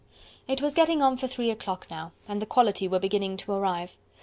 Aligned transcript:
It 0.47 0.63
was 0.63 0.73
getting 0.73 1.03
on 1.03 1.15
for 1.17 1.27
three 1.27 1.51
o 1.51 1.55
clock 1.55 1.85
now, 1.91 2.11
and 2.27 2.41
the 2.41 2.47
quality 2.47 2.87
were 2.87 2.97
beginning 2.97 3.37
to 3.37 3.51
arrive. 3.51 3.95